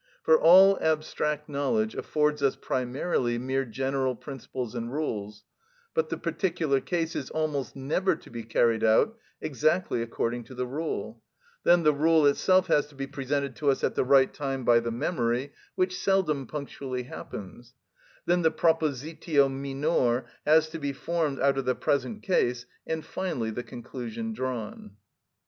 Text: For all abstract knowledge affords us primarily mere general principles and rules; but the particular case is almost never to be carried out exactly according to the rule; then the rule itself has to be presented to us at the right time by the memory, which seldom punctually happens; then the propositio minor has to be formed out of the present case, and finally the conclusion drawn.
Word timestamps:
For 0.23 0.35
all 0.41 0.79
abstract 0.81 1.47
knowledge 1.47 1.93
affords 1.93 2.41
us 2.41 2.55
primarily 2.55 3.37
mere 3.37 3.65
general 3.65 4.15
principles 4.15 4.73
and 4.73 4.91
rules; 4.91 5.43
but 5.93 6.09
the 6.09 6.17
particular 6.17 6.81
case 6.81 7.15
is 7.15 7.29
almost 7.29 7.75
never 7.75 8.15
to 8.15 8.31
be 8.31 8.41
carried 8.41 8.83
out 8.83 9.15
exactly 9.41 10.01
according 10.01 10.45
to 10.45 10.55
the 10.55 10.65
rule; 10.65 11.21
then 11.63 11.83
the 11.83 11.93
rule 11.93 12.25
itself 12.25 12.65
has 12.65 12.87
to 12.87 12.95
be 12.95 13.05
presented 13.05 13.55
to 13.57 13.69
us 13.69 13.83
at 13.83 13.93
the 13.93 14.03
right 14.03 14.33
time 14.33 14.65
by 14.65 14.79
the 14.79 14.89
memory, 14.89 15.53
which 15.75 15.95
seldom 15.99 16.47
punctually 16.47 17.03
happens; 17.03 17.75
then 18.25 18.41
the 18.41 18.49
propositio 18.51 19.49
minor 19.51 20.25
has 20.47 20.67
to 20.69 20.79
be 20.79 20.93
formed 20.93 21.39
out 21.39 21.59
of 21.59 21.65
the 21.65 21.75
present 21.75 22.23
case, 22.23 22.65
and 22.87 23.05
finally 23.05 23.51
the 23.51 23.61
conclusion 23.61 24.33
drawn. 24.33 24.93